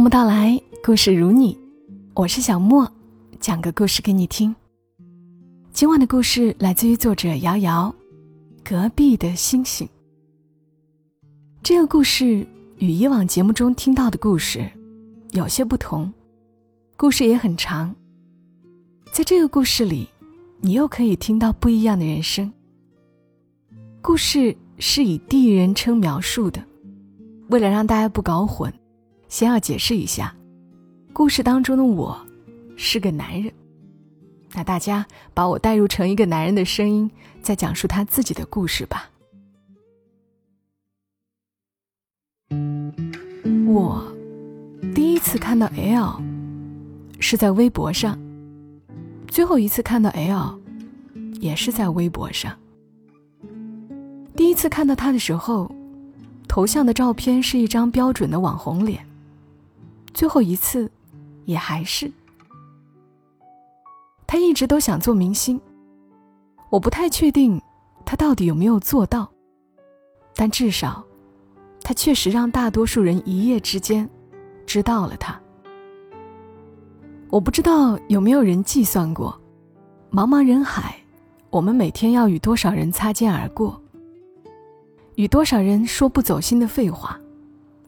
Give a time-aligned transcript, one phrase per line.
[0.00, 1.58] 默到来，故事如你，
[2.14, 2.90] 我是小莫，
[3.38, 4.56] 讲个故事给你听。
[5.74, 7.94] 今晚的故事来自于作者瑶瑶，
[8.70, 9.86] 《隔壁的星星》。
[11.62, 12.46] 这个故事
[12.78, 14.66] 与以往节目中听到的故事
[15.32, 16.10] 有些不同，
[16.96, 17.94] 故事也很长。
[19.12, 20.08] 在这个故事里，
[20.62, 22.50] 你又可以听到不一样的人生。
[24.00, 26.64] 故事是以第一人称描述的，
[27.50, 28.72] 为了让大家不搞混。
[29.30, 30.34] 先要解释一下，
[31.12, 32.20] 故事当中的我
[32.76, 33.50] 是个男人。
[34.52, 37.08] 那大家把我代入成一个男人的声音，
[37.40, 39.08] 再讲述他自己的故事吧。
[43.68, 44.12] 我
[44.96, 46.20] 第一次看到 L
[47.20, 48.18] 是在微博上，
[49.28, 50.60] 最后一次看到 L
[51.38, 52.58] 也是在微博上。
[54.34, 55.70] 第一次看到他的时候，
[56.48, 59.06] 头像的照片是一张标准的网红脸。
[60.12, 60.90] 最后一次，
[61.44, 62.10] 也还是。
[64.26, 65.60] 他一直都想做明星，
[66.70, 67.60] 我不太确定
[68.04, 69.28] 他到底有没有做到，
[70.34, 71.04] 但至少，
[71.82, 74.08] 他确实让大多数人一夜之间
[74.66, 75.40] 知道了他。
[77.28, 79.40] 我不知道有没有人计算过，
[80.12, 80.96] 茫茫人海，
[81.50, 83.80] 我们每天要与多少人擦肩而过，
[85.16, 87.18] 与多少人说不走心的废话，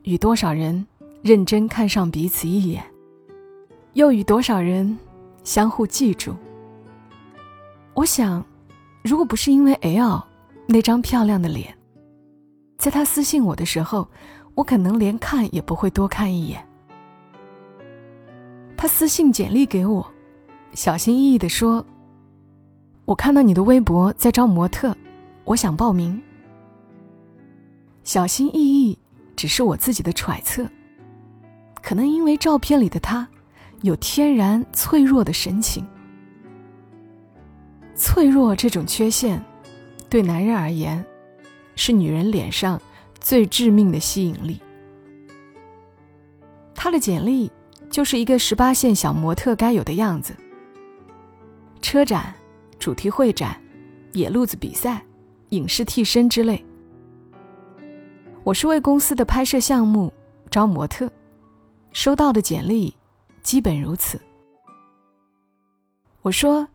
[0.03, 0.86] 与多少人。
[1.23, 2.84] 认真看上彼此一眼，
[3.92, 4.98] 又与多少人
[5.45, 6.34] 相互记住？
[7.95, 8.45] 我想，
[9.05, 10.20] 如果不是因为 L
[10.67, 11.73] 那张漂亮的脸，
[12.77, 14.09] 在他私信我的时候，
[14.56, 16.67] 我可能连看也不会多看一眼。
[18.77, 20.05] 他私信简历给我，
[20.75, 21.86] 小心翼翼地说
[23.07, 24.92] ：“我看到你的微博在招模特，
[25.45, 26.20] 我想报名。”
[28.03, 28.98] 小心翼翼
[29.36, 30.69] 只是我自己的揣测。
[31.83, 33.29] 可能因为照片里的他，
[33.83, 35.85] 有天然脆弱的神情。
[37.95, 39.43] 脆弱这种缺陷，
[40.09, 41.05] 对男人而言，
[41.75, 42.81] 是女人脸上
[43.21, 44.61] 最致命的吸引力。
[46.75, 47.51] 他的简历
[47.91, 50.35] 就是一个十八线小模特该有的样子。
[51.81, 52.35] 车展、
[52.79, 53.61] 主题会展、
[54.13, 55.05] 野路子比赛、
[55.51, 56.65] 影视替身之类。
[58.45, 60.13] 我是为公司的拍摄项目
[60.51, 61.11] 招模特。
[61.92, 62.95] 收到的简历，
[63.42, 64.20] 基本如此。
[66.23, 66.67] 我说：“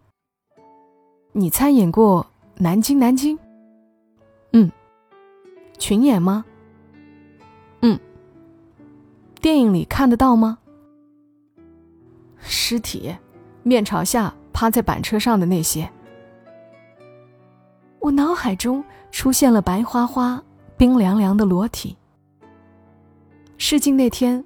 [1.33, 2.23] 你参演过
[2.61, 3.37] 《南京南京》？
[4.53, 4.71] 嗯。
[5.77, 6.45] 群演吗？
[7.81, 7.99] 嗯。
[9.41, 10.59] 电影里看得到吗？
[12.39, 13.15] 尸体，
[13.63, 15.89] 面朝下趴在板车上的那些。
[17.99, 20.41] 我脑海中出现了白花花、
[20.77, 21.97] 冰凉凉的裸体。
[23.57, 24.43] 试镜那天。”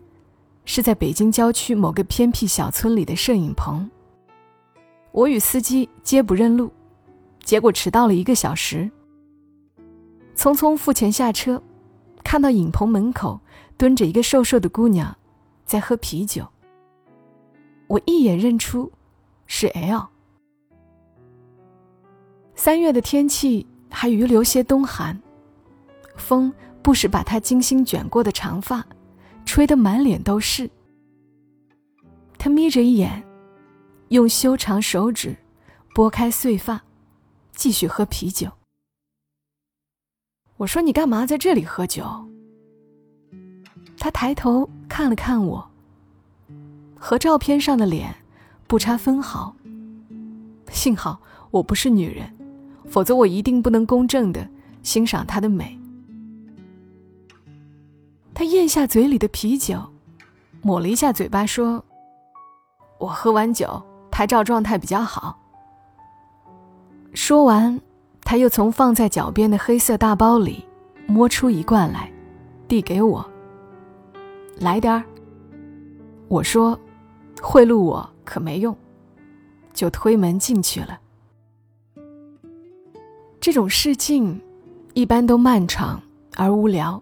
[0.65, 3.89] 是在北京郊区某个偏僻小村里的摄影棚。
[5.11, 6.71] 我与司机皆不认路，
[7.43, 8.89] 结果迟到了一个小时。
[10.35, 11.61] 匆匆付钱下车，
[12.23, 13.39] 看到影棚门口
[13.77, 15.15] 蹲着一个瘦瘦的姑娘，
[15.65, 16.47] 在喝啤酒。
[17.87, 18.91] 我一眼认出，
[19.45, 20.07] 是 L。
[22.55, 25.19] 三月的天气还余留些冬寒，
[26.15, 28.85] 风不时把她精心卷过的长发。
[29.51, 30.69] 吹得满脸都是。
[32.37, 33.21] 他眯着一眼，
[34.07, 35.35] 用修长手指
[35.93, 36.81] 拨开碎发，
[37.51, 38.49] 继续喝啤酒。
[40.55, 42.05] 我说：“你干嘛在这里喝酒？”
[43.99, 45.69] 他抬头看了看我，
[46.97, 48.15] 和照片上的脸
[48.67, 49.53] 不差分毫。
[50.71, 52.33] 幸好我不是女人，
[52.85, 54.49] 否则我一定不能公正的
[54.81, 55.77] 欣赏她的美。
[58.33, 59.79] 他咽下嘴里的啤酒，
[60.61, 61.83] 抹了一下嘴巴，说
[62.97, 65.37] ：“我喝完酒，拍照状态比较好。”
[67.13, 67.79] 说完，
[68.23, 70.65] 他又从放在脚边的黑色大包里
[71.07, 72.11] 摸出一罐来，
[72.67, 73.23] 递给我
[74.59, 75.03] ：“来点儿。”
[76.29, 76.79] 我说
[77.41, 78.75] ：“贿赂我可没用。”
[79.73, 80.99] 就推门进去了。
[83.39, 84.39] 这种试镜，
[84.93, 86.01] 一般都漫长
[86.35, 87.01] 而无聊。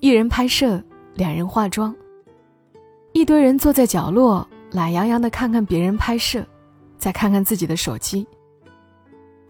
[0.00, 0.82] 一人拍摄，
[1.14, 1.94] 两人化妆，
[3.12, 6.42] 一堆人坐在角落，懒洋洋的看看别人拍摄，
[6.96, 8.26] 再看看自己的手机。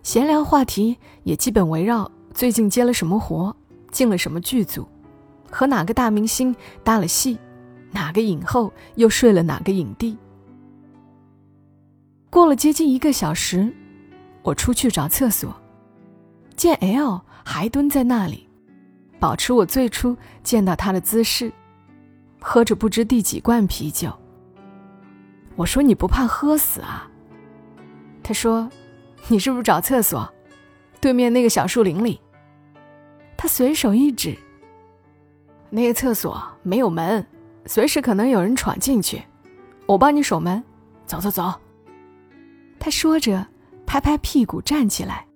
[0.02, 3.54] 闲聊话题也基本围绕最近接了什么活，
[3.92, 4.88] 进了什么剧组，
[5.48, 6.52] 和哪个大明星
[6.82, 7.38] 搭了戏，
[7.92, 10.18] 哪个影后又睡了哪个影帝。
[12.28, 13.72] 过了接近一个小时，
[14.42, 15.54] 我出去找厕所，
[16.56, 18.49] 见 L 还蹲在那里。
[19.20, 21.52] 保持我最初见到他的姿势，
[22.40, 24.10] 喝着不知第几罐啤酒。
[25.56, 27.06] 我说：“你不怕喝死啊？”
[28.24, 28.68] 他说
[29.28, 30.26] ：“你是不是找厕所？
[31.00, 32.18] 对面那个小树林里。”
[33.36, 34.36] 他随手一指
[35.68, 37.24] ：“那个厕所没有门，
[37.66, 39.22] 随时可能有人闯进去。
[39.86, 40.62] 我帮你守门，
[41.04, 41.52] 走走走。”
[42.80, 43.46] 他说着，
[43.84, 45.26] 拍拍屁股站起来，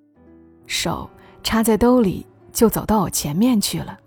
[0.66, 1.10] 手
[1.42, 3.98] 插在兜里，就走到我前面去了。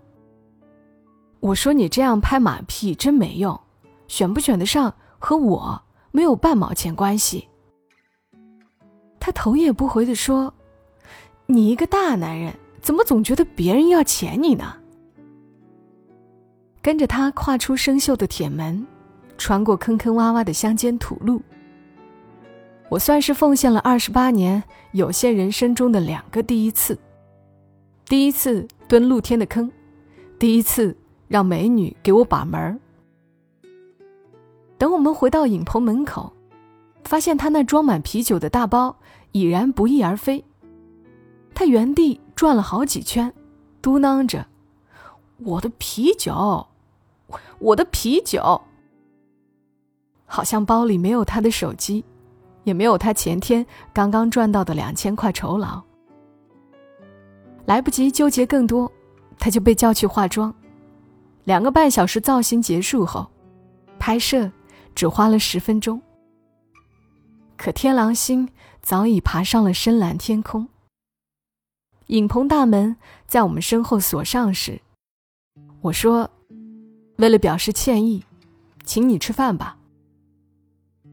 [1.40, 3.60] 我说：“你这样拍马屁真没用，
[4.08, 5.80] 选不选得上和我
[6.12, 7.48] 没有半毛钱关系。”
[9.20, 10.52] 他头也不回的说
[11.46, 14.78] ：“你一个大男人，怎么总觉得别人要钱你呢？”
[16.82, 18.88] 跟着他跨出生锈的铁门，
[19.38, 21.42] 穿过坑坑洼洼的乡间土路。
[22.90, 24.64] 我算是奉献了二十八年
[24.94, 26.98] 有限人生中的两个第一次：
[28.10, 29.70] 第一次蹲露天的坑，
[30.40, 30.96] 第一次
[31.28, 32.80] 让美女给我把门。
[34.78, 36.32] 等我们回到影棚门口，
[37.04, 38.96] 发现他那装满啤酒的大包。
[39.34, 40.44] 已然不翼而飞，
[41.54, 43.32] 他原地转了好几圈，
[43.82, 44.48] 嘟囔着
[45.44, 46.66] ：“我的啤酒，
[47.60, 48.62] 我的啤酒。”
[50.26, 52.04] 好像包里没有他的手机，
[52.64, 53.64] 也没有他前天
[53.94, 55.84] 刚刚赚到的两千块酬劳。
[57.68, 58.92] 来不及纠结更多，
[59.38, 60.52] 他就被叫去化妆。
[61.44, 63.28] 两个半小时造型结束后，
[64.00, 64.52] 拍摄
[64.96, 66.02] 只花了十分钟。
[67.56, 68.50] 可天狼星。
[68.80, 70.70] 早已爬上了深蓝天空。
[72.06, 72.96] 影棚大门
[73.28, 74.80] 在我们身后锁上时，
[75.82, 76.32] 我说
[77.20, 78.24] ：“为了表示歉意，
[78.86, 79.78] 请你吃饭吧。”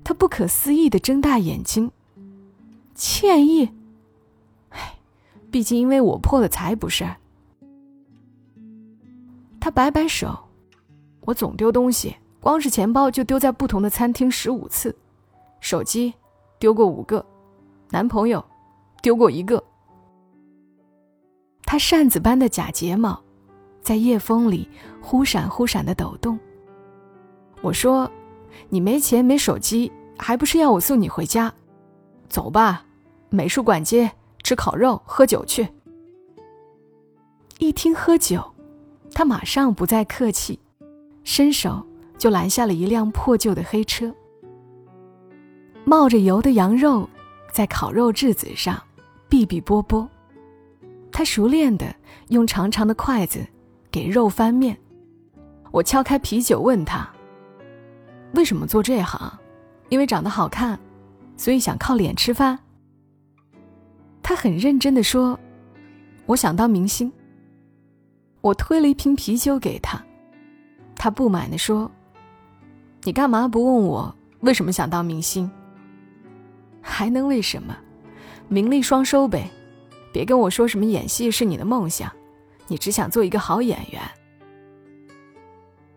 [0.05, 1.91] 他不可思议的睁大眼睛
[2.95, 3.71] ：“歉意？
[5.55, 7.09] 毕竟因为我破了财，不是？”
[9.61, 10.37] 他摆摆手
[11.23, 14.93] ：“我总丢东西，光是钱包就丢在不同的餐厅十五次，
[15.61, 16.13] 手机
[16.59, 17.25] 丢过五个。”
[17.89, 18.45] 男朋友
[19.01, 19.63] 丢过一个，
[21.63, 23.23] 他扇子般的假睫毛
[23.81, 24.69] 在夜风里
[25.01, 26.37] 忽闪忽闪的抖动。
[27.63, 28.11] 我说
[28.69, 31.55] ：“你没钱没手机，还不是要我送你回家？
[32.29, 32.85] 走吧，
[33.31, 34.11] 美术馆街
[34.45, 35.69] 吃烤肉喝酒去。”
[37.59, 38.55] 一听喝酒，
[39.13, 40.61] 他马上不再客气，
[41.25, 41.85] 伸手
[42.17, 44.15] 就拦下了一辆破旧的黑车，
[45.85, 47.09] 冒着油的羊肉。
[47.53, 48.83] 在烤肉质子上，
[49.31, 50.09] 哔哔啵啵。
[51.13, 51.95] 他熟练的
[52.31, 53.47] 用长长的筷子
[53.93, 54.77] 给肉翻面。
[55.71, 57.09] 我敲开啤酒问他
[58.35, 59.39] ：“为什么做这行？
[59.89, 60.77] 因为长得好看，
[61.37, 62.59] 所以想靠脸吃饭。”
[64.25, 65.39] 他很认真的说
[66.25, 67.13] ：“我想当明星。”
[68.41, 70.03] 我推了一瓶啤酒给他，
[70.97, 71.91] 他不满的说
[73.05, 75.49] ：“你干嘛不问我为什么想当明星？”
[76.81, 77.77] 还能为什么？
[78.49, 79.51] 名利双收呗！
[80.11, 82.11] 别跟我说什么演戏是你的梦想，
[82.67, 84.01] 你只想做一个好演员。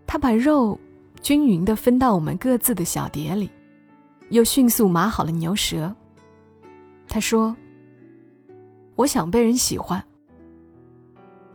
[0.06, 0.78] 他把肉
[1.22, 3.50] 均匀的分到我们各自的小碟里，
[4.32, 5.94] 又迅速码好了牛舌。
[7.08, 7.56] 他说
[8.98, 10.04] ：“我想被人喜欢。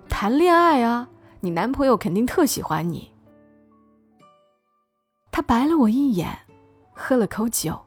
[0.08, 1.06] 谈恋爱啊，
[1.40, 3.12] 你男朋友肯定特喜欢你。”
[5.30, 6.38] 他白了我一眼，
[6.94, 7.78] 喝了口酒。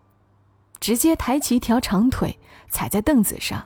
[0.82, 2.38] 直接抬起一条长腿，
[2.70, 3.66] 踩在凳子上。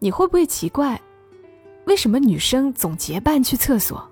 [0.00, 1.00] 你会不会奇怪，
[1.86, 4.06] 为什么女生总结伴去厕所？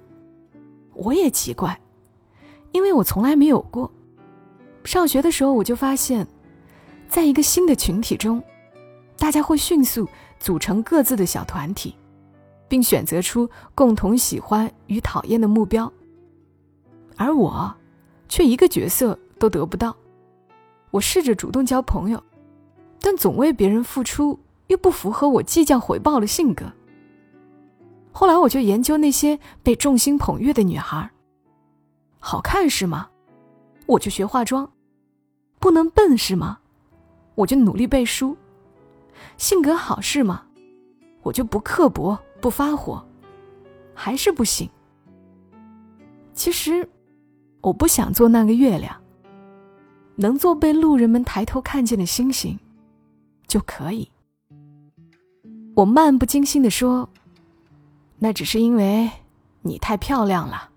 [0.95, 1.79] 我也奇怪，
[2.73, 3.93] 因为我从来没有过。
[4.85, 6.27] 上学的时候，我就发现，
[7.09, 8.43] 在一个新的群体中，
[9.17, 11.95] 大家会迅速组成各自的小团体，
[12.69, 15.91] 并选择出共同喜欢与讨厌的目标，
[17.17, 17.75] 而我，
[18.29, 19.97] 却一个角色都得不到。
[20.91, 22.23] 我试着主动交朋友，
[23.01, 26.73] 但总为别人付出又不符合我计较回报的性格。
[28.13, 31.11] 后来我就研究那些被众星捧月的女孩，
[32.21, 33.09] 好看是吗？
[33.87, 34.67] 我就学化妆；
[35.59, 36.59] 不能笨是吗？
[37.35, 38.37] 我就努力背书；
[39.37, 40.47] 性格好是吗？
[41.23, 43.05] 我就不刻薄不发火，
[43.95, 44.69] 还是不行。
[46.33, 46.89] 其实，
[47.61, 49.01] 我不想做那个月亮。
[50.17, 52.57] 能做被路人们抬头看见的星星，
[53.49, 54.09] 就可以。
[55.75, 57.09] 我漫不经心地说
[58.21, 59.11] ：“那只是因为
[59.63, 60.71] 你太漂亮了。”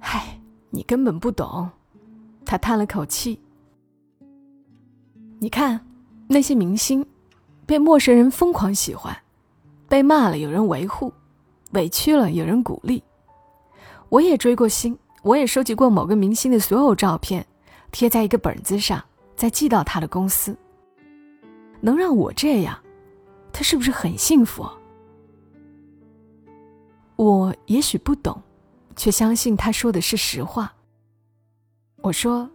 [0.00, 0.40] 嗨，
[0.70, 1.70] 你根本不懂。
[2.44, 3.38] 他叹了口气。
[5.38, 5.86] 你看，
[6.28, 7.04] 那些明星，
[7.66, 9.14] 被陌生人疯狂喜欢，
[9.86, 11.12] 被骂了有人维护，
[11.72, 13.02] 委屈了有人鼓励，
[14.08, 17.46] 我也追过星，我也收集过某个明星的所有照片，
[17.90, 19.04] 贴在一个本子上，
[19.36, 20.56] 再寄到他的公司。
[21.82, 22.78] 能让我这样，
[23.52, 24.66] 他是不是很幸福？
[27.16, 28.42] 我也许不懂，
[28.96, 30.72] 却相信他说的是实话。
[32.02, 32.48] 我说：“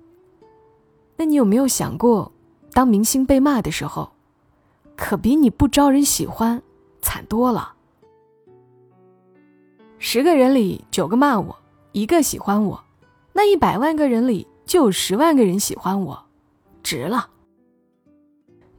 [1.18, 2.31] 那你有没有想过，
[2.74, 4.12] 当明星被骂的时候，
[4.96, 6.62] 可比你不招人喜欢
[7.02, 7.74] 惨多了？
[10.00, 11.56] 十个人里九个骂我，
[11.92, 12.84] 一个喜欢我，
[13.34, 16.26] 那一百万个人里就有十万个人喜欢我，
[16.82, 17.30] 值了。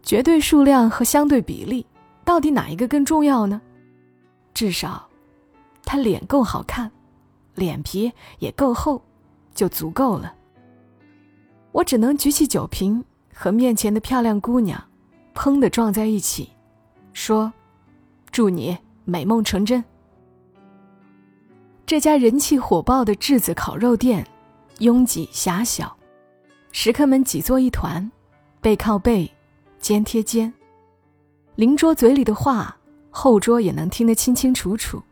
[0.02, 1.86] 绝对数量和相对比例，
[2.24, 3.60] 到底哪一个更重要呢？
[4.52, 5.08] 至少。”
[5.84, 6.90] 他脸够好看，
[7.54, 9.02] 脸皮也够厚，
[9.52, 10.32] 就足够了。
[11.72, 14.82] 我只能举起酒瓶和面前的漂亮姑娘，
[15.34, 16.50] 砰的撞在一起，
[17.12, 17.52] 说
[18.30, 19.82] ：“祝你美梦成真。”
[21.84, 24.26] 这家人气火爆的质子烤肉店，
[24.78, 25.94] 拥挤狭小，
[26.70, 28.10] 食客们挤作一团，
[28.60, 29.30] 背靠背，
[29.78, 30.52] 肩贴肩，
[31.56, 32.74] 邻桌嘴里的话，
[33.10, 35.02] 后桌也能听得清清楚楚。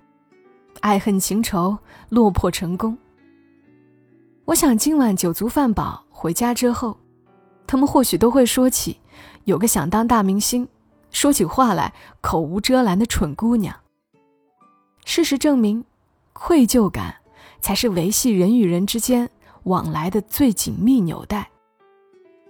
[0.80, 1.76] 爱恨情仇，
[2.08, 2.96] 落魄成功。
[4.46, 6.96] 我想今晚酒足饭饱回家之后，
[7.70, 8.98] 他们或许都会说起
[9.44, 10.66] 有个想当大明星，
[11.12, 13.72] 说起话来口无遮拦的蠢姑娘。
[15.04, 15.84] 事实证明，
[16.32, 17.14] 愧疚感
[17.60, 19.30] 才是维系人与人之间
[19.62, 21.48] 往来的最紧密纽带。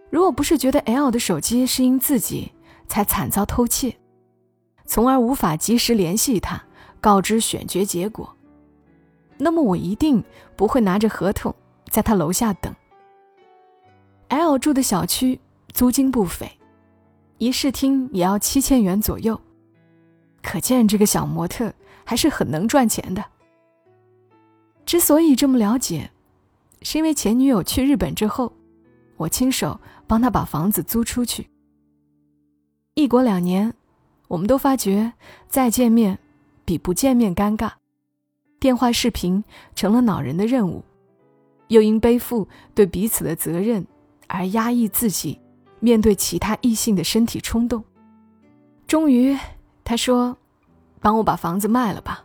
[0.08, 2.50] 如果不是觉得 L 的手机是因自己
[2.88, 3.94] 才惨遭偷窃，
[4.86, 6.62] 从而无法及时联系他。
[6.98, 8.34] 告知选角结果，
[9.36, 10.24] 那么我一定
[10.56, 11.54] 不会拿着合同
[11.90, 12.74] 在他楼下等。
[14.30, 15.38] L 住的小区
[15.72, 16.50] 租金不菲，
[17.38, 19.38] 一室厅也要七千元左右，
[20.42, 21.72] 可见这个小模特
[22.04, 23.24] 还是很能赚钱的。
[24.86, 26.10] 之所以这么了解，
[26.82, 28.52] 是因为前女友去日本之后，
[29.16, 31.48] 我亲手帮他把房子租出去。
[32.94, 33.74] 异国两年，
[34.28, 35.12] 我们都发觉
[35.48, 36.18] 再见面。
[36.62, 37.72] 比不见面尴尬，
[38.60, 39.42] 电话视频
[39.74, 40.84] 成了恼人的任务，
[41.66, 42.46] 又因背负
[42.76, 43.84] 对彼此的责任
[44.32, 45.38] 而压抑自己
[45.80, 47.82] 面对其他异性的身体冲动。
[48.86, 49.36] 终于，
[49.82, 50.36] 他说
[51.00, 52.24] ：“帮我把房子卖了吧，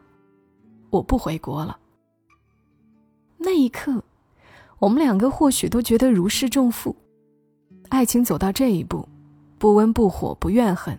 [0.92, 1.80] 我不回国了。”
[3.38, 4.04] 那一刻，
[4.80, 6.96] 我们两个或许都觉得如释重负。
[7.90, 9.08] 爱情走到这一步，
[9.58, 10.98] 不温不火，不怨恨，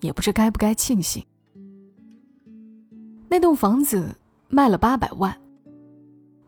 [0.00, 1.24] 也不知该不该庆幸。
[3.28, 4.14] 那栋房子
[4.48, 5.38] 卖了八百万。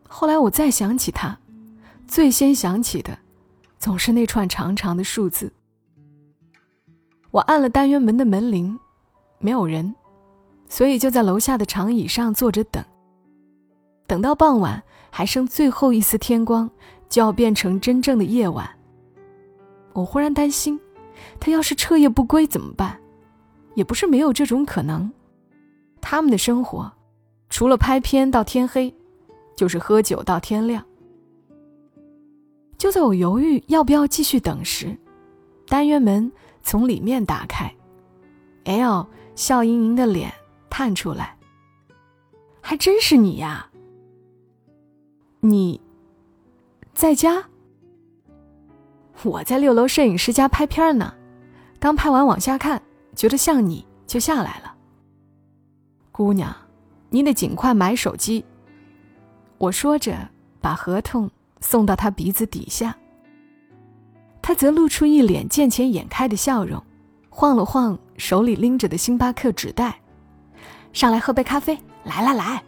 [0.07, 1.37] 后来我再想起他，
[2.07, 3.17] 最先想起的，
[3.81, 5.51] 总是那串长长的数字。
[7.31, 8.79] 我按了单元门的门铃，
[9.39, 9.95] 没有人，
[10.69, 12.85] 所以就在楼下的长椅上坐着等。
[14.05, 16.69] 等到傍晚，还剩最后一丝天光，
[17.09, 18.69] 就要变成真正的夜晚。
[19.93, 20.79] 我忽然担心，
[21.39, 22.99] 他要是彻夜不归怎么办？
[23.73, 25.11] 也不是没有这种可能。
[25.99, 26.91] 他们的生活，
[27.49, 28.93] 除了拍片到天黑，
[29.55, 30.85] 就是喝酒到天亮。
[32.81, 34.97] 就在我犹豫要不要继续等时，
[35.67, 36.31] 单元门
[36.63, 37.71] 从里面打开
[38.63, 40.33] ，L 笑盈盈的脸
[40.67, 41.37] 探出来。
[42.59, 43.69] 还真是你呀！
[45.41, 45.79] 你
[46.91, 47.43] 在家？
[49.21, 51.13] 我在六楼摄影师家拍片呢，
[51.79, 52.81] 刚拍完往下看，
[53.15, 54.73] 觉得像你就下来了。
[56.11, 56.51] 姑娘，
[57.11, 58.43] 你得尽快买手机。
[59.59, 60.17] 我说着，
[60.59, 61.29] 把合同
[61.61, 62.95] 送到他鼻子底下。
[64.41, 66.83] 他则露出一脸见钱眼开的笑容，
[67.29, 70.01] 晃了晃手里拎着的星巴克纸袋，
[70.91, 71.77] 上来喝杯咖啡。
[72.03, 72.63] 来来来，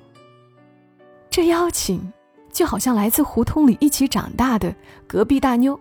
[1.28, 2.14] 这邀请
[2.52, 4.76] 就好像来自胡同里一起长大的
[5.08, 5.80] 隔壁大妞，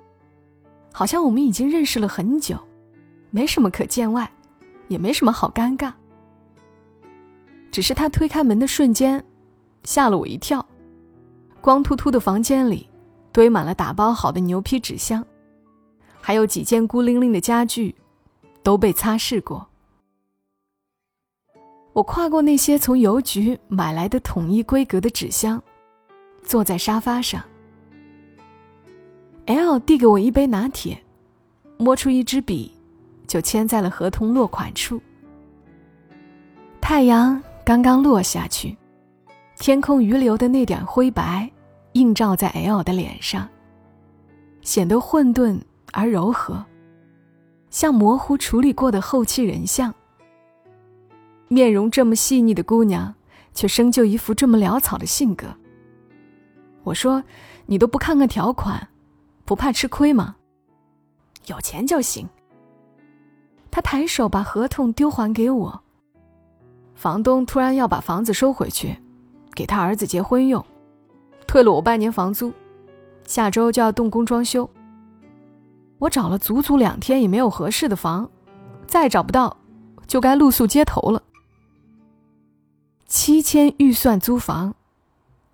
[0.90, 2.58] 好像我们已经认识了很久，
[3.30, 4.32] 没什么可见外，
[4.88, 5.92] 也没什么好尴尬。
[7.70, 9.22] 只是他推开门的瞬间，
[9.84, 10.66] 吓了我一跳。
[11.60, 12.88] 光秃秃的房间里，
[13.32, 15.24] 堆满了打包好的牛皮纸箱，
[16.20, 17.94] 还有几件孤零零的家具，
[18.62, 19.66] 都被擦拭过。
[21.92, 25.62] 我跨过那些从邮局买来的统一规格的纸箱，
[26.42, 27.42] 坐在沙发上。
[29.46, 31.02] L 递给我一杯拿铁，
[31.78, 32.72] 摸出一支笔，
[33.26, 35.00] 就签在了合同落款处。
[36.80, 37.42] 太阳。
[37.64, 38.76] 刚刚落下去，
[39.56, 41.48] 天空余留的那点灰白，
[41.92, 43.48] 映照在 L 的脸上，
[44.62, 45.60] 显得混沌
[45.92, 46.64] 而柔和，
[47.70, 49.92] 像模糊处理过的后期人像。
[51.48, 53.14] 面容这么细腻的姑娘，
[53.52, 55.46] 却生就一副这么潦草的性格，
[56.82, 57.22] 我说
[57.66, 58.88] ：“你都不看看条款，
[59.44, 60.36] 不怕吃亏吗？
[61.46, 62.26] 有钱就行。”
[63.70, 65.82] 他抬手把合同丢还给我。
[66.94, 68.96] 房东突然要把房子收回去，
[69.54, 70.64] 给他儿子结婚用，
[71.52, 72.50] 退了我半年房租，
[73.26, 74.70] 下周就要动工装修。
[75.98, 78.30] 我找了足足两天也没有合适的房，
[78.86, 79.58] 再找不到，
[80.06, 81.22] 就该露宿街头了。
[83.06, 84.74] 七千预算租房，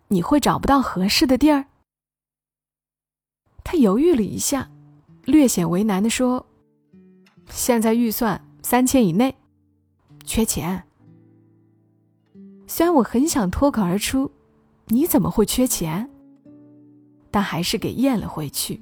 [0.06, 1.64] 你会找不到合适的地儿？
[3.64, 4.70] 他犹豫了一下，
[5.24, 6.46] 略显为难的说。
[7.50, 9.34] 现在预算三千以内，
[10.24, 10.84] 缺钱。
[12.68, 14.30] 虽然我很想脱口而出
[14.88, 16.08] “你怎么会缺钱”，
[17.30, 18.80] 但还是给咽了回去。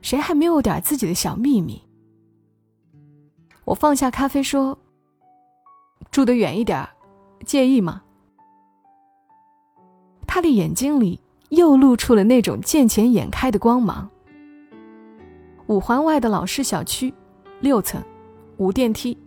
[0.00, 1.82] 谁还没有点自己的小秘密？
[3.64, 4.78] 我放下咖啡说
[6.10, 6.88] ：“住得远一点，
[7.44, 8.02] 介意吗？”
[10.26, 14.08] 他的眼睛里又露出了那种见钱眼开的光芒。
[15.66, 17.12] 五环外的老式小区，
[17.60, 18.02] 六层，
[18.56, 19.18] 无电梯。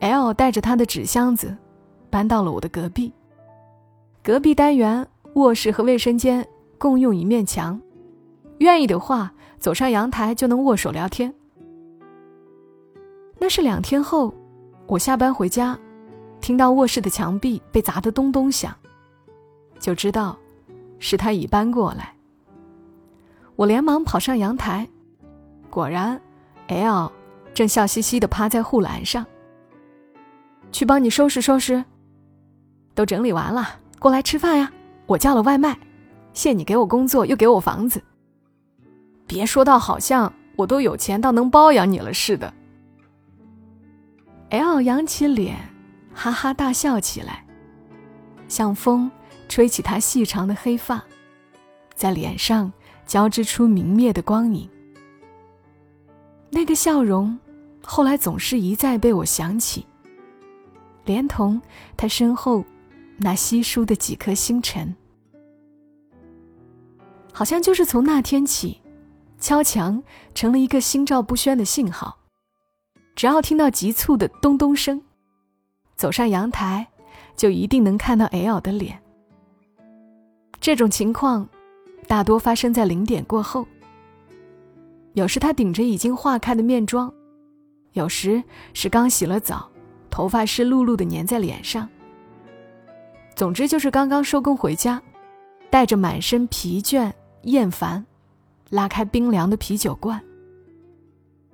[0.00, 1.56] L 带着他的纸箱子，
[2.10, 3.12] 搬到了我的隔壁。
[4.26, 6.44] 隔壁单元卧室和卫生间
[6.78, 7.80] 共用一面墙，
[8.58, 11.32] 愿意的话走上阳台就能握手聊天。
[13.38, 14.34] 那是两天后，
[14.88, 15.78] 我下班回家，
[16.40, 18.74] 听到卧室的墙壁被砸得咚咚响，
[19.78, 20.36] 就知道
[20.98, 22.12] 是他已搬过来。
[23.54, 24.88] 我连忙跑上阳台。
[25.70, 26.20] 果然
[26.66, 27.12] ，L
[27.54, 29.24] 正笑嘻嘻的趴在护栏上。
[30.72, 31.84] 去帮你收拾收拾。
[32.92, 33.68] 都整理完了，
[33.98, 34.72] 过来吃饭呀！
[35.06, 35.78] 我叫了外卖，
[36.32, 38.02] 谢你给我工作又给我房子。
[39.26, 42.52] 别说到好像我都有钱到能包养你了似的。
[44.50, 45.56] L 扬起脸，
[46.14, 47.44] 哈哈大笑起来，
[48.48, 49.10] 像风
[49.48, 51.02] 吹起他细长的黑发，
[51.94, 52.72] 在脸上
[53.06, 54.68] 交织出明灭的光影。
[56.50, 57.36] 那个笑容，
[57.82, 59.84] 后来总是一再被我想起，
[61.04, 61.60] 连同
[61.96, 62.64] 他身后
[63.18, 64.94] 那稀疏的几颗星辰。
[67.32, 68.80] 好像就是从那天起，
[69.38, 70.02] 敲墙
[70.34, 72.18] 成了一个心照不宣的信号。
[73.14, 75.02] 只要听到急促的咚咚声，
[75.96, 76.86] 走上阳台，
[77.34, 78.98] 就一定能看到 L 的脸。
[80.60, 81.48] 这种情况，
[82.06, 83.66] 大多发生在零点过后。
[85.14, 87.12] 有时他顶着已经化开的面妆，
[87.92, 88.42] 有时
[88.74, 89.70] 是刚洗了澡，
[90.10, 91.88] 头发湿漉漉的粘在脸上。
[93.36, 95.00] 总之就是刚刚收工回家，
[95.68, 98.04] 带着满身疲倦厌烦，
[98.70, 100.18] 拉开冰凉的啤酒罐。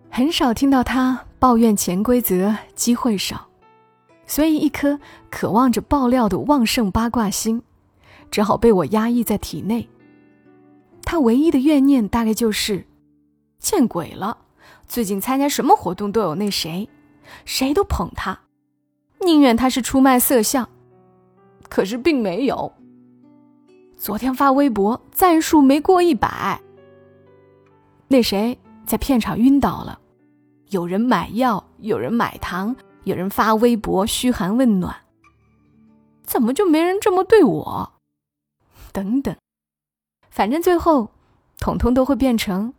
[0.09, 3.49] 很少听到他抱怨潜规则、机会少，
[4.27, 7.61] 所以一颗渴望着爆料的旺盛八卦心，
[8.31, 9.89] 只好被我压抑在体内。
[11.03, 12.87] 他唯一的怨念大概就是。
[13.59, 14.39] 见鬼了！
[14.87, 16.89] 最近参加什么活动都有那谁，
[17.45, 18.41] 谁都捧他，
[19.25, 20.69] 宁愿他是出卖色相，
[21.73, 22.71] 可是并没有。
[23.97, 26.61] 昨天发微博赞数没过一百，
[28.09, 29.99] 那谁在片场晕倒了，
[30.69, 34.95] 有人买药，有人买糖，有人发微博嘘寒问暖，
[36.27, 37.93] 怎么就没人这么对我？
[38.93, 39.35] 等等，
[40.29, 41.09] 反正最后，
[41.59, 42.75] 统统都会变成。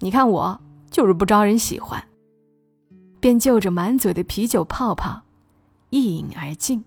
[0.00, 0.60] 你看我
[0.90, 2.02] 就是不招人喜欢，
[3.20, 5.22] 便就着满嘴的啤酒泡泡，
[5.90, 6.84] 一饮而尽。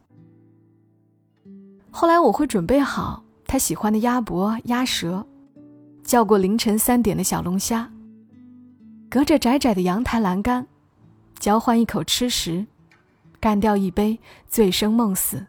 [1.91, 5.25] 后来我会准备好他喜欢的鸭脖、鸭舌，
[6.03, 7.89] 叫过凌晨三点的小龙虾，
[9.09, 10.67] 隔着窄窄的阳台栏杆，
[11.39, 12.65] 交换一口吃食，
[13.39, 15.45] 干掉一杯，醉生梦死。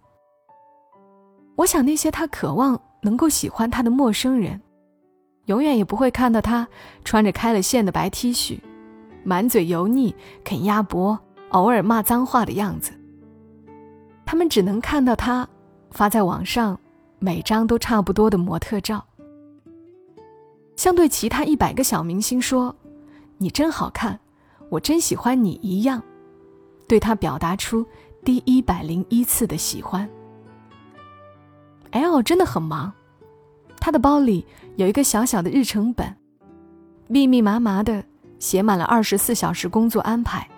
[1.57, 4.61] 我想那些他渴望能够喜欢他的陌生人。
[5.47, 6.69] 永远也不会看到他
[7.05, 8.61] 穿着开了线的白 T 恤，
[9.25, 12.93] 满嘴油腻啃鸭脖，偶尔骂脏话的样子。
[14.25, 15.49] 他们只能看到他
[15.91, 16.79] 发在网上
[17.19, 19.05] 每张都差不多的模特照，
[20.77, 22.75] 像对其他一百个小明星说
[23.39, 24.19] ：“你真好看，
[24.69, 26.03] 我真喜欢你”一样，
[26.89, 27.85] 对他表达出
[28.25, 30.09] 第一百零一次的喜欢。
[31.91, 32.93] L 真的很忙。
[33.81, 36.15] 他的包里有一个小小的日程本，
[37.09, 38.05] 密密麻麻的
[38.39, 40.49] 写满了二十四小时工作安排，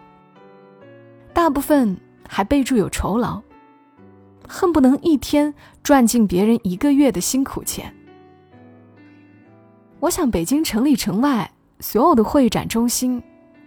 [1.33, 1.97] 大部分
[2.29, 3.41] 还备注有酬劳，
[4.49, 5.53] 恨不能一天
[5.83, 7.95] 赚进别人一个月的辛苦钱。
[10.01, 11.51] 我想，北京城里城外
[11.81, 13.23] 所有的会展中心，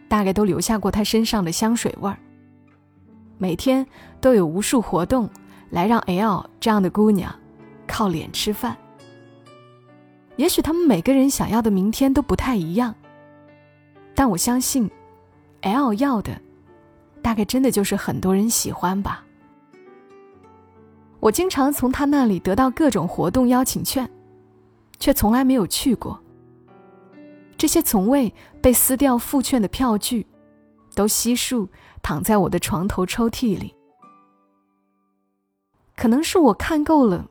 [0.07, 2.17] 大概都留下过他身上的香水味儿。
[3.37, 3.85] 每天
[4.21, 5.29] 都有无数活动
[5.69, 7.33] 来让 L 这样的姑娘
[7.85, 8.77] 靠脸吃饭。
[10.37, 12.95] 也许他们每个人想要的明天都不太一样，
[14.13, 14.89] 但我相信
[15.61, 16.39] ，L 要的，
[17.21, 19.24] 大概真的就是很多人喜欢吧。
[21.25, 24.07] 我经常从他那里得到各种活动邀请券，
[24.99, 26.21] 却从来没有去过。
[27.57, 30.27] 这些从未被撕掉副券的票据，
[30.93, 31.67] 都悉数
[32.03, 33.73] 躺在我的床头抽屉里。
[35.95, 37.27] 可能是我看够了，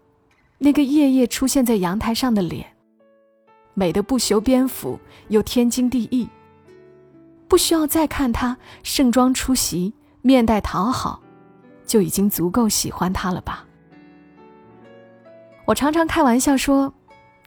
[0.58, 2.66] 那个夜夜出现在阳台上的脸，
[3.74, 6.28] 美的不修边幅又天经地义，
[7.46, 11.22] 不需要再看他盛装出席、面带讨好，
[11.86, 13.64] 就已经足够喜欢他了吧。
[15.66, 16.92] 我常常开玩笑说，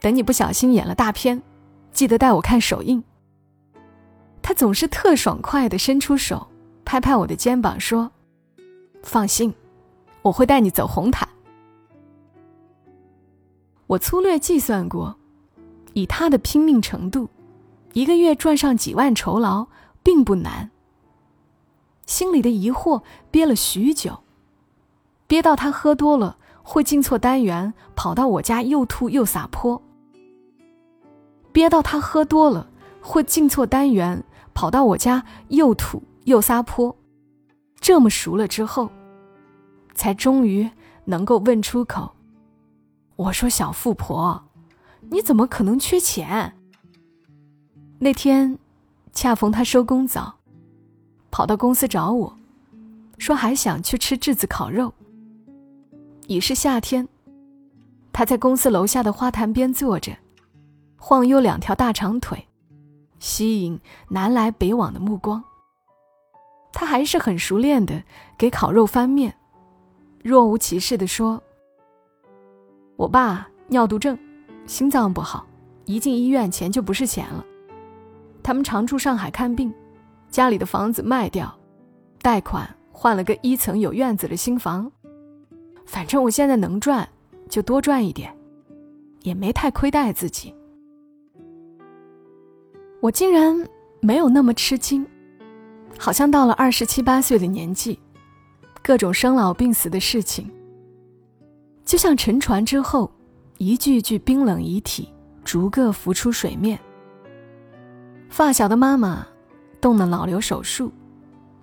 [0.00, 1.40] 等你不小心演了大片，
[1.92, 3.02] 记得带我看首映。
[4.42, 6.48] 他总是特爽快地伸出手，
[6.84, 8.10] 拍拍我的肩膀说
[9.04, 9.54] ：“放心。”
[10.22, 11.26] 我会带你走红毯。
[13.86, 15.16] 我粗略计算过，
[15.94, 17.30] 以他的拼命程度，
[17.92, 19.68] 一个月赚上几万酬劳
[20.02, 20.70] 并不难。
[22.04, 24.18] 心里的疑惑憋了许久，
[25.28, 26.36] 憋到他喝多了
[26.70, 29.80] 会进错单元，跑到我家又吐又撒泼；
[31.50, 32.68] 憋到他喝多了
[33.00, 36.94] 会进错单元，跑到我家又吐又撒泼。
[37.80, 38.90] 这么熟了之后。
[39.94, 40.70] 才终于
[41.06, 42.12] 能够问出口。
[43.16, 44.44] 我说：“小富婆，
[45.10, 46.52] 你怎么可能缺钱？”
[47.98, 48.58] 那天
[49.12, 50.36] 恰逢他收工早，
[51.32, 52.36] 跑到公司找我，
[53.18, 54.94] 说还想去吃炙子烤肉。
[56.28, 57.08] 已是夏天，
[58.12, 60.12] 他在公司楼下的花坛边坐着，
[60.98, 62.46] 晃悠两条大长腿，
[63.18, 65.42] 吸引南来北往的目光。
[66.70, 68.02] 他还是很熟练的
[68.36, 69.34] 给烤肉翻面。
[70.22, 71.42] 若无其事的说
[72.96, 74.16] ：“我爸尿毒症，
[74.66, 75.46] 心脏不好，
[75.86, 77.42] 一进医院钱就不是钱了。
[78.42, 79.72] 他们常住上海看病，
[80.28, 81.58] 家里的房子卖掉，
[82.20, 84.92] 贷款换了个一层有院子的新房。
[85.88, 87.08] 反正我现在能赚，
[87.48, 88.30] 就多赚一点，
[89.22, 90.54] 也没太亏待自己。
[93.00, 93.66] 我竟然
[94.00, 95.06] 没有那么吃惊，
[95.98, 97.98] 好像到了二十七八岁的年纪。”
[98.84, 100.50] 各种生老病死的事情，
[101.84, 103.10] 就像沉船之后，
[103.56, 105.08] 一具具冰冷遗体
[105.44, 106.78] 逐个浮出水面。
[108.28, 109.26] 发小的妈妈
[109.80, 110.92] 动了脑瘤手术，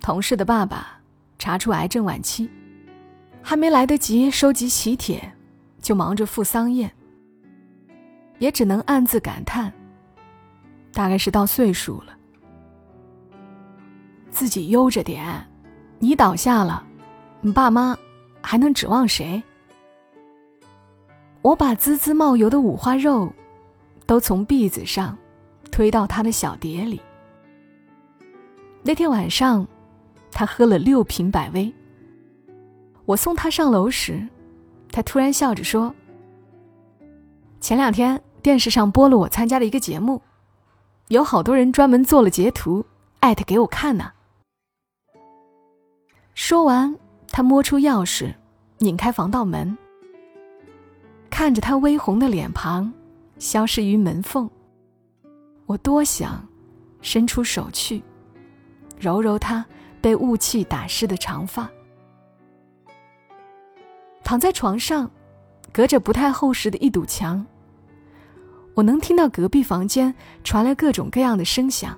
[0.02, 1.00] 同事的爸爸
[1.38, 2.50] 查出癌症晚期，
[3.48, 5.32] 还没来得及收集喜帖，
[5.80, 6.92] 就忙着赴丧宴。
[8.40, 9.72] 也只能暗自感叹，
[10.92, 12.18] 大概是到岁数了，
[14.32, 15.48] 自己悠着点，
[16.00, 16.84] 你倒下了。
[17.40, 17.96] 你爸妈
[18.42, 19.42] 还能指望谁？
[21.44, 23.32] 我把滋滋冒油的五花肉
[24.08, 25.16] 都从篦子上
[25.72, 27.00] 推到他的小碟里。
[28.82, 29.68] 那天晚上，
[30.32, 31.72] 他喝了六瓶百威。
[33.06, 34.28] 我送他上楼时，
[34.92, 35.94] 他突然笑着说
[37.62, 40.22] ：“前两天电视上播了我参加的一个节目，
[41.08, 42.86] 有好多人专门做了截图，
[43.20, 44.12] 艾特给我看呢。”
[46.34, 46.96] 说完。
[47.32, 48.34] 他摸出钥匙，
[48.78, 49.78] 拧开防盗门，
[51.30, 52.94] 看着他微红的脸庞
[53.40, 54.50] 消失于门缝。
[55.66, 56.48] 我多想
[57.02, 58.02] 伸出手去，
[58.98, 59.66] 揉揉他
[60.00, 61.70] 被雾气打湿的长发。
[64.26, 65.10] 躺在床上，
[65.72, 67.46] 隔着不太厚实的一堵墙，
[68.74, 71.96] 我能听到隔壁房间传来各种各样的声响：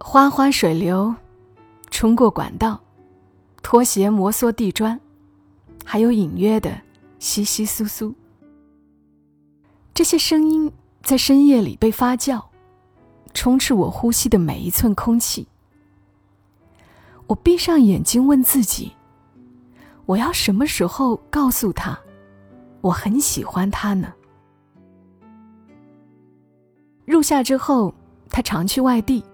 [0.00, 1.14] 哗哗水流
[1.90, 2.80] 冲过管道。
[3.62, 4.98] 拖鞋摩挲地砖，
[5.84, 6.80] 还有隐约的
[7.20, 8.12] 窸窸窣窣。
[9.94, 10.72] 这些声音
[11.02, 12.42] 在深夜里被发酵，
[13.34, 15.46] 充斥我呼吸的每一寸空气。
[17.26, 18.92] 我闭上眼睛问自己：
[20.06, 21.98] 我要什么时候告诉他，
[22.80, 24.12] 我很喜欢他呢？
[27.04, 27.94] 入夏之后，
[28.28, 29.24] 他常去外地，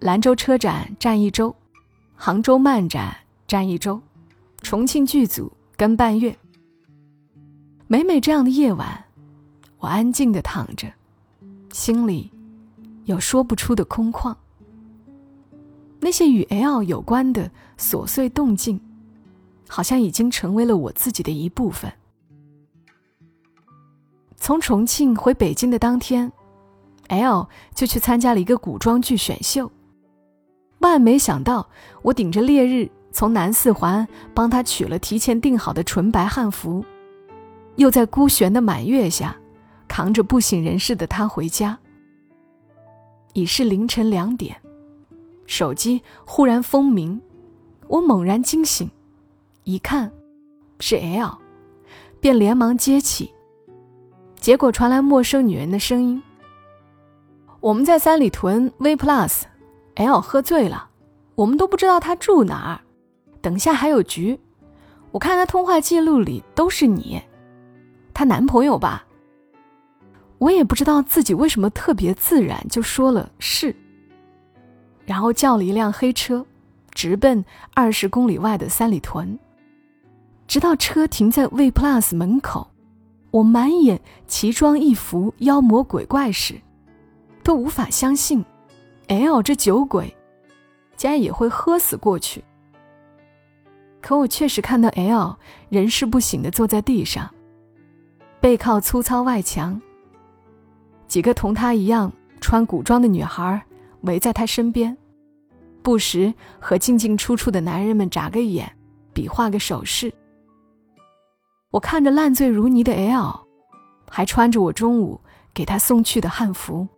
[0.00, 1.54] 兰州车展站一周，
[2.14, 3.16] 杭州漫展。
[3.48, 4.00] 站一周，
[4.60, 6.36] 重庆剧组跟半月。
[7.86, 9.04] 每每这样的夜晚，
[9.78, 10.92] 我安静的躺着，
[11.70, 12.32] 心里
[13.04, 14.34] 有说不出的空旷。
[16.00, 18.80] 那些与 L 有关的琐碎动静，
[19.68, 21.92] 好像已经成为了我自己的一部分。
[24.36, 26.30] 从重庆回北京的当天
[27.08, 29.70] ，L 就去参加了一个古装剧选秀。
[30.78, 31.68] 万没想到，
[32.02, 32.90] 我顶着烈日。
[33.12, 36.84] 从南四环帮他取了提前订好的纯白汉服，
[37.76, 39.34] 又在孤悬的满月下，
[39.88, 41.78] 扛着不省人事的他回家。
[43.32, 44.54] 已是凌晨两点，
[45.46, 47.18] 手机忽然蜂鸣，
[47.88, 48.90] 我猛然惊醒，
[49.68, 50.08] 一看，
[50.78, 51.38] 是 L，
[52.20, 53.34] 便连忙接起。
[54.36, 56.22] 结果传来陌生女人的声音
[57.58, 60.88] ：“我们在三里屯 V Plus，L 喝醉了，
[61.34, 62.80] 我们都不知道他住哪儿，
[63.42, 64.38] 等下还有局。
[65.10, 67.20] 我看他通话记录里都是你，
[68.14, 69.04] 她男朋友吧？”
[70.38, 73.74] 我也不知道自己为什么特别自然就说了是，
[75.04, 76.46] 然后叫了一辆黑车，
[76.92, 79.36] 直奔二十公里外的三里屯。
[80.46, 82.68] 直到车停在 V Plus 门口，
[83.30, 86.60] 我满眼奇装异服、妖魔鬼怪时，
[87.42, 88.44] 都无法相信
[89.08, 90.16] ，L 这酒鬼，
[90.96, 92.44] 竟然也会喝死过去。
[94.00, 95.36] 可我确实看到 L
[95.68, 97.28] 人事不省的坐在地上，
[98.40, 99.80] 背靠粗糙外墙。
[101.08, 103.60] 几个同她一样穿古装的女孩
[104.02, 104.96] 围在她身边，
[105.82, 108.70] 不时和进进出出的男人们眨个眼，
[109.12, 110.12] 比划个手势。
[111.76, 113.38] 我看着烂醉如泥的 L，
[114.08, 115.20] 还穿着我中午
[115.52, 116.88] 给他送去的汉服，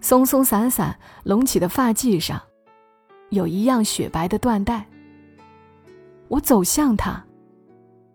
[0.00, 2.42] 松松散散隆起的发髻上，
[3.30, 4.84] 有一样雪白的缎带。
[6.26, 7.24] 我走向他，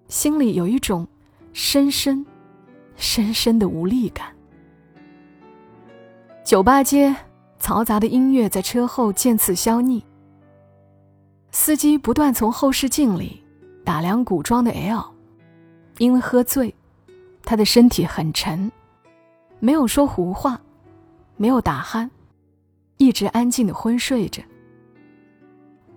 [0.10, 1.08] 心里有一种
[1.54, 2.26] 深深、
[2.98, 4.36] 深深的无力感。
[6.44, 7.15] 酒吧街
[7.58, 10.04] 嘈杂的音乐在车后渐次消匿。
[11.52, 13.42] 司机不断从后视镜里
[13.86, 15.15] 打量古装的 L，
[16.00, 16.74] 因为喝醉，
[17.44, 18.72] 他的身体很沉，
[19.60, 20.60] 没有说胡话，
[21.38, 22.10] 没有打鼾，
[22.98, 24.42] 一直安静的昏睡着。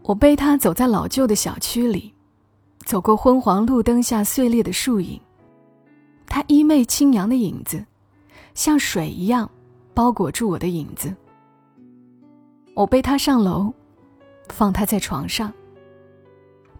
[0.02, 2.12] 我背他走在老旧的小区里，
[2.84, 5.18] 走过昏黄路灯下碎裂的树影，
[6.26, 7.82] 他衣袂轻扬的影子，
[8.54, 9.50] 像水一样。
[9.94, 11.14] 包裹住我的影子。
[12.74, 13.70] 我背他上楼，
[14.48, 15.52] 放他在床上，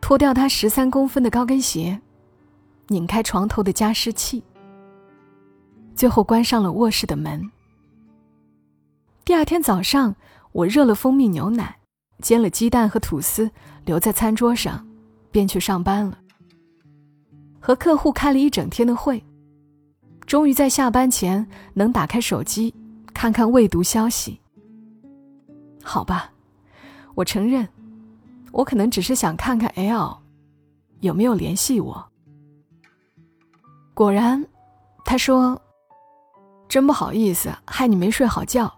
[0.01, 2.01] 脱掉他十三公分的高跟鞋，
[2.93, 4.43] 拧开床头的加湿器，
[5.95, 7.51] 最后关上了卧室的门。
[9.25, 10.15] 第二天早上，
[10.53, 11.79] 我热了蜂蜜牛奶，
[12.21, 13.51] 煎了鸡蛋和吐司，
[13.85, 14.87] 留在餐桌上，
[15.31, 16.19] 便去上班了。
[17.59, 19.25] 和客户开了一整天的会，
[20.27, 22.75] 终于在下班前能打开手机。
[23.15, 24.41] 看看未读消息。
[25.83, 26.33] 好吧，
[27.15, 27.69] 我承认，
[28.51, 30.19] 我可能只是想看看 L
[31.01, 32.12] 有没有联系我。
[33.95, 34.45] 果然，
[35.05, 35.61] 他说
[36.69, 38.73] ：“真不好意思，害你没睡好觉。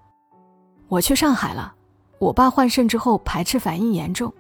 [0.89, 1.75] 我去上海了，
[2.19, 4.33] 我爸换肾之后排斥反应严重，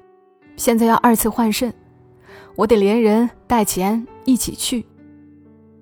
[0.56, 1.72] 现在要二次换肾，
[2.56, 4.84] 我得连人带钱一起去。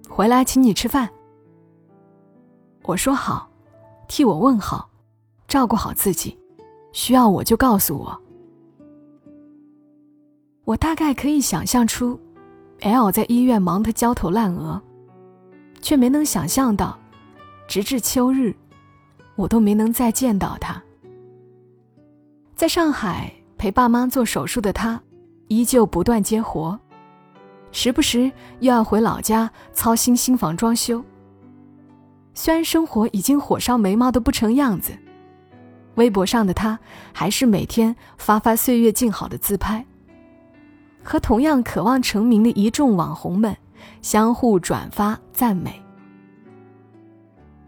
[0.09, 1.09] 回来请你吃饭。”
[2.85, 3.49] 我说好。
[4.09, 4.91] 替我问好，
[5.49, 6.39] 照顾好自己，
[6.93, 8.21] 需要我就告诉我。
[10.65, 12.21] 我大概可以想象出
[12.83, 14.81] ，L 在医院忙得焦头烂额，
[15.81, 16.99] 却没能想象到，
[17.67, 18.55] 直至秋日，
[19.37, 20.83] 我都没能再见到他。
[22.55, 25.01] 在上海陪爸妈做手术的他，
[25.49, 26.79] 依旧不断接活，
[27.71, 31.03] 时不时又要回老家操心新房装修。
[32.35, 34.93] 虽然生活已经火烧眉毛的不成样子，
[35.97, 36.79] 微博上的他
[37.13, 39.85] 还是每天发发岁月静好的自拍，
[41.03, 43.57] 和同样渴望成名的一众网红们
[44.01, 45.81] 相互转发赞美。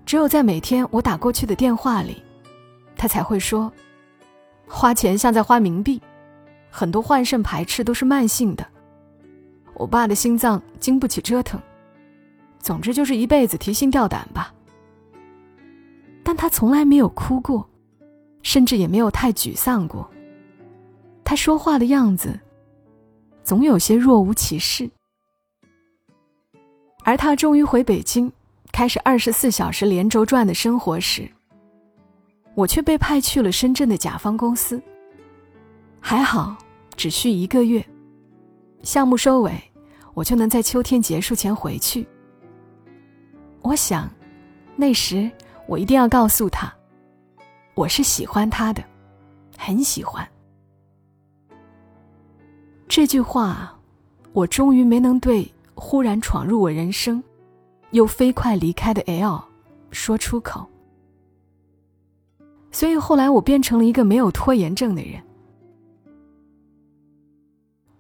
[0.07, 2.23] 只有在每天我打过去的电话里，
[2.97, 3.73] 他才会说
[4.68, 6.01] ：“花钱像在花冥币，
[6.70, 8.66] 很多换肾排斥都是慢性的，
[9.75, 11.61] 我爸的心脏经不起折腾。”
[12.61, 14.53] 总之就是一辈子提心吊胆吧。
[16.23, 17.68] 但他从来没有哭过，
[18.42, 20.11] 甚至也没有太沮丧过。
[21.23, 22.40] 他说话的样子，
[23.44, 24.90] 总有些若无其事。
[27.04, 28.33] 而他终于回北京，
[28.72, 31.30] 开始二十四小时连轴转的生活时，
[32.54, 34.83] 我却被派去了深圳的甲方公司。
[36.00, 36.57] 还好，
[36.96, 37.85] 只需一个月，
[38.83, 39.52] 项目收尾，
[40.14, 42.07] 我就能在秋天结束前回去。
[43.61, 44.11] 我想，
[44.76, 45.30] 那时
[45.66, 46.72] 我一定要告诉他，
[47.74, 48.83] 我是喜欢他的，
[49.59, 50.26] 很喜欢。
[52.96, 53.76] 这句话，
[54.33, 57.20] 我终于没能对忽然闯入我人生，
[57.90, 59.42] 又飞快离开的 L
[59.90, 60.64] 说出口。
[62.70, 65.20] 所以后来我变成了一个没有拖延症的人。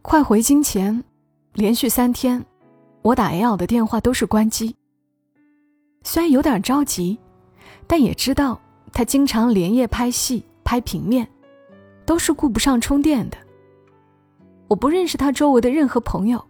[0.00, 1.02] 快回京前，
[1.54, 2.46] 连续三天，
[3.02, 4.76] 我打 L 的电话都是关机。
[6.04, 7.18] 虽然有点着急，
[7.88, 8.60] 但也知道
[8.92, 11.28] 他经常连夜拍戏、拍平面，
[12.06, 13.36] 都是顾不上充电的。
[14.68, 16.44] 我不认识他周围的任何朋友，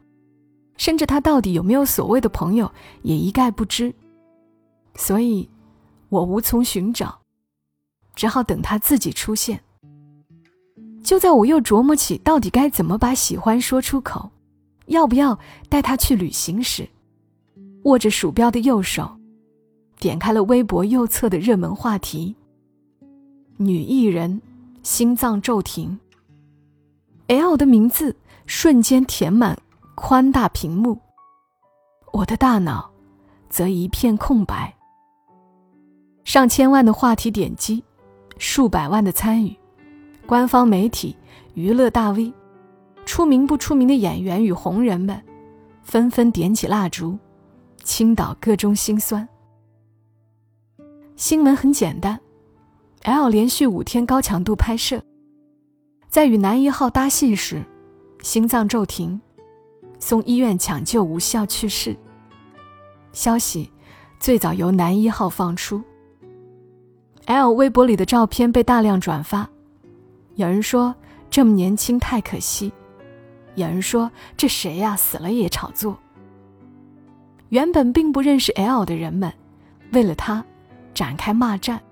[0.76, 2.70] 甚至他到底有没有所谓的朋友
[3.02, 3.92] 也一概不知，
[4.94, 5.48] 所以，
[6.08, 7.18] 我无从寻找，
[8.14, 9.60] 只好等他自己出现。
[11.02, 14.30] 就在我又琢磨起到底该怎么把喜欢说出口，
[14.86, 16.88] 要不要带他去旅行时，
[17.82, 19.10] 握着鼠标的右手，
[19.98, 22.34] 点开了微博右侧的热门话题：
[23.58, 24.40] 女艺人
[24.82, 25.98] 心脏骤停。
[27.28, 29.56] L 的名字瞬间填满
[29.94, 30.98] 宽大屏幕，
[32.12, 32.90] 我的大脑
[33.48, 34.74] 则一片空白。
[36.24, 37.82] 上千万的话题点击，
[38.36, 39.56] 数百万的参与，
[40.26, 41.16] 官方媒体、
[41.54, 42.30] 娱乐大 V、
[43.06, 45.18] 出名不出名的演员与红人们，
[45.82, 47.18] 纷纷点起蜡烛，
[47.82, 49.26] 倾倒各中辛酸。
[51.16, 52.20] 新闻很简单
[53.04, 55.02] ：L 连续五天高强度拍摄。
[56.14, 57.60] 在与男一号搭戏时，
[58.22, 59.20] 心脏骤停，
[59.98, 61.96] 送医院抢救无效去世。
[63.12, 63.68] 消息
[64.20, 65.82] 最早由男一号放出。
[67.24, 69.50] L 微博里的照片被大量转发，
[70.36, 70.94] 有人说
[71.30, 72.72] 这么年轻太可惜，
[73.56, 75.98] 有人说这谁呀死了也炒作。
[77.48, 79.32] 原本并不认识 L 的人们，
[79.90, 80.44] 为了他
[80.94, 81.82] 展开骂战。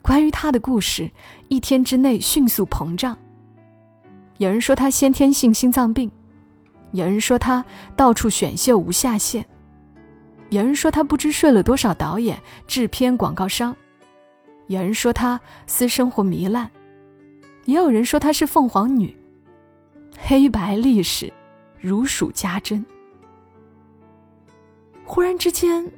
[0.00, 1.10] 关于他的故事，
[1.48, 3.16] 一天之内迅速膨胀。
[4.36, 6.10] 有人说他先天性心脏病，
[6.92, 7.64] 有人说他
[7.96, 9.44] 到处选秀无下限，
[10.50, 13.74] 有人说他不知睡了多少导演、制片、广告商，
[14.68, 16.70] 有人说他私生活糜烂，
[17.64, 19.16] 也有人说她是凤凰女。
[20.20, 21.32] 黑白历史
[21.80, 22.84] 如数家珍。
[25.04, 25.90] 忽然之间，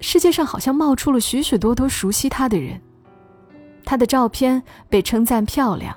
[0.00, 2.80] 世界上好像冒出了许许多多熟悉他的人。
[3.86, 5.96] 她的照片被称赞漂亮，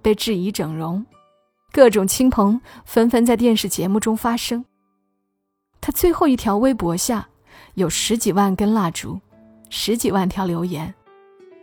[0.00, 1.04] 被质疑整容，
[1.72, 4.64] 各种亲朋纷纷在电视节目中发声。
[5.80, 7.28] 她最后一条微博下
[7.74, 9.20] 有十几万根蜡烛，
[9.68, 10.94] 十几万条留言：“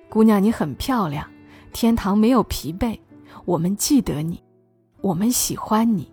[0.10, 1.26] 姑娘，你很漂亮，
[1.72, 3.00] 天堂没有疲惫，
[3.46, 4.44] 我们记得你，
[5.00, 6.12] 我们喜欢你，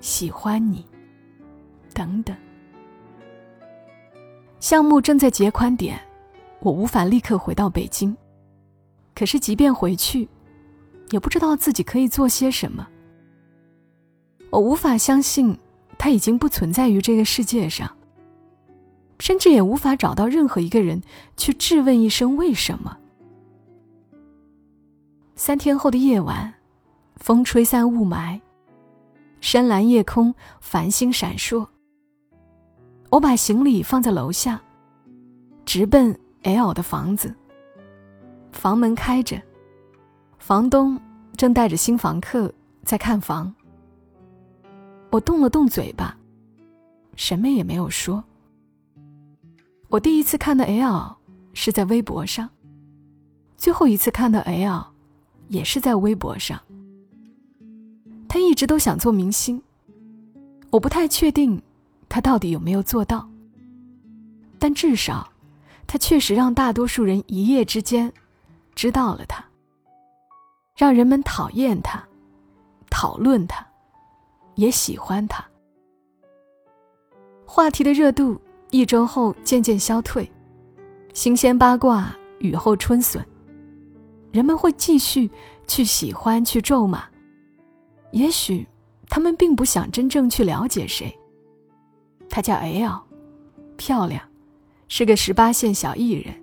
[0.00, 0.86] 喜欢你，
[1.92, 2.36] 等等。”
[4.60, 6.00] 项目正在结宽点，
[6.60, 8.16] 我无法立刻回到北京。
[9.14, 10.28] 可是，即便回去，
[11.10, 12.88] 也不知道自己可以做些什么。
[14.50, 15.58] 我无法相信
[15.96, 17.96] 他已经不存在于这个世界上，
[19.20, 21.02] 甚至也无法找到任何一个人
[21.36, 22.98] 去质问一声为什么。
[25.36, 26.54] 三天后的夜晚，
[27.16, 28.40] 风吹散雾霾，
[29.40, 31.66] 深蓝夜空，繁星闪烁。
[33.10, 34.60] 我把行李放在楼下，
[35.64, 37.34] 直奔 L 的房子。
[38.54, 39.42] 房门开着，
[40.38, 40.98] 房东
[41.36, 42.50] 正带着新房客
[42.82, 43.52] 在看房。
[45.10, 46.16] 我动了动嘴巴，
[47.14, 48.24] 什么也没有说。
[49.88, 51.16] 我第一次看的 L
[51.52, 52.48] 是在微博上，
[53.56, 54.86] 最后一次看的 L
[55.48, 56.58] 也是在微博上。
[58.28, 59.60] 他一直都想做明星，
[60.70, 61.60] 我不太确定
[62.08, 63.28] 他到底有没有做到，
[64.58, 65.30] 但至少
[65.86, 68.10] 他确实让大多数人一夜之间。
[68.74, 69.44] 知道了他，
[70.76, 72.02] 让人们讨厌他，
[72.90, 73.66] 讨论他，
[74.56, 75.44] 也喜欢他。
[77.46, 80.30] 话题的热度一周后渐渐消退，
[81.12, 83.24] 新鲜八卦雨后春笋，
[84.32, 85.30] 人们会继续
[85.66, 87.04] 去喜欢去咒骂。
[88.10, 88.66] 也许
[89.08, 91.16] 他们并不想真正去了解谁。
[92.28, 93.00] 他叫 L，
[93.76, 94.20] 漂亮，
[94.88, 96.34] 是个十八线小艺人，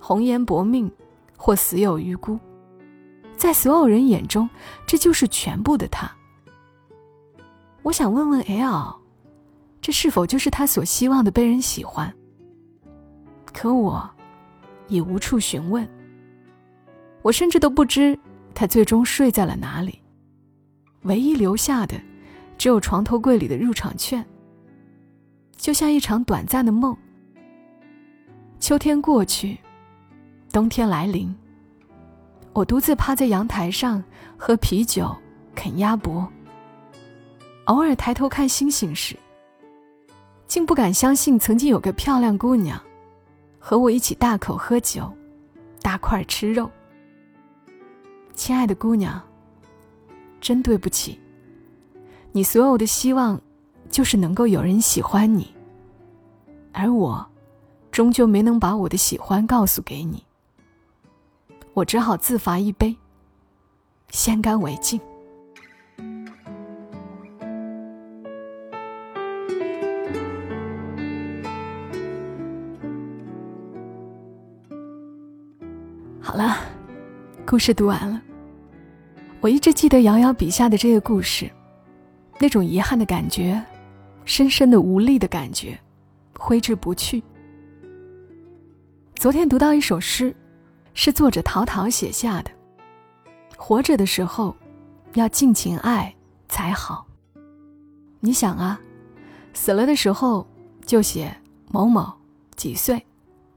[0.00, 0.90] 红颜薄命。
[1.42, 2.38] 或死有余辜，
[3.34, 4.46] 在所有人眼中，
[4.86, 6.06] 这就是全部的他。
[7.80, 8.94] 我想问问 L，
[9.80, 12.14] 这是否就是他所希望的被人喜欢？
[13.54, 14.08] 可我，
[14.86, 15.88] 已无处询问。
[17.22, 18.18] 我甚至都不知
[18.54, 19.98] 他最终睡在了哪里。
[21.04, 21.98] 唯一留下的，
[22.58, 24.22] 只有床头柜里的入场券。
[25.56, 26.94] 就像一场短暂的梦。
[28.58, 29.58] 秋天过去。
[30.52, 31.32] 冬天来临，
[32.52, 34.02] 我独自趴在阳台上
[34.36, 35.14] 喝啤酒、
[35.54, 36.26] 啃鸭脖。
[37.66, 39.16] 偶尔抬头看星星时，
[40.48, 42.80] 竟不敢相信曾经有个漂亮姑娘
[43.60, 45.08] 和我一起大口喝酒、
[45.80, 46.68] 大块吃肉。
[48.34, 49.22] 亲爱的姑娘，
[50.40, 51.20] 真对不起，
[52.32, 53.40] 你所有的希望
[53.88, 55.54] 就是能够有人喜欢你，
[56.72, 57.24] 而我
[57.92, 60.24] 终究没能把我的喜欢告诉给你。
[61.72, 62.96] 我只好自罚一杯，
[64.10, 65.00] 先干为敬。
[76.20, 76.56] 好了，
[77.46, 78.20] 故事读完了。
[79.40, 81.50] 我一直记得瑶瑶笔下的这个故事，
[82.38, 83.60] 那种遗憾的感觉，
[84.24, 85.78] 深深的无力的感觉，
[86.36, 87.22] 挥之不去。
[89.14, 90.34] 昨天读到一首诗，
[91.02, 92.50] 是作者陶陶写下的
[93.56, 94.54] ：“活着的时候，
[95.14, 96.14] 要尽情爱
[96.46, 97.06] 才好。”
[98.20, 98.78] 你想啊，
[99.54, 100.46] 死了的时候
[100.84, 101.34] 就写
[101.70, 102.12] 某某
[102.54, 103.02] 几岁，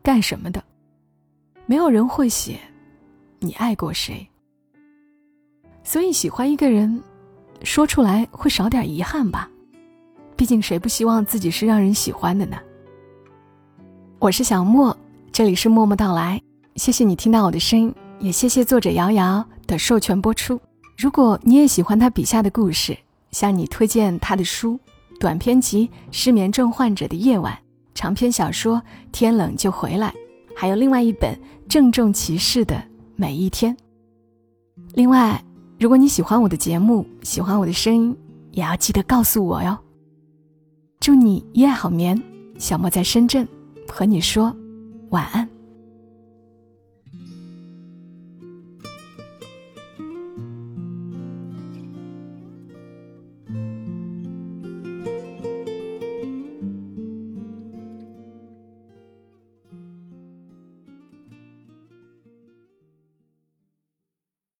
[0.01, 0.63] 干什么的，
[1.65, 2.57] 没有人会写
[3.39, 4.25] 你爱过谁。
[5.83, 7.03] 所以，喜欢一个人，
[7.61, 9.51] 说出来会少点遗憾吧。
[10.37, 12.57] 毕竟，谁不希望自己是让人喜欢的呢？
[14.19, 14.97] 我是小莫，
[15.33, 16.41] 这里是默默到来。
[16.75, 20.59] 谢谢你听到我的声音，也谢谢作者瑶瑶的授权播出。
[20.97, 22.97] 如果你也喜欢他笔下的故事，
[23.31, 24.79] 向你推荐他的书：
[25.19, 27.53] 短篇集《失眠症患者的夜晚》，
[27.93, 28.77] 长篇小说
[29.11, 30.07] 《天冷就回来》，
[30.55, 31.33] 还有另外一本
[31.67, 32.83] 《郑重其事的
[33.15, 33.75] 每一天》。
[34.93, 35.43] 另外。
[35.79, 38.15] 如果你喜欢我的节目，喜欢我的声音，
[38.51, 39.77] 也要记得告诉我哟。
[41.01, 42.21] 祝你一夜好眠，
[42.57, 43.45] 小莫在深圳
[43.89, 44.55] 和你说
[45.09, 45.42] 晚安。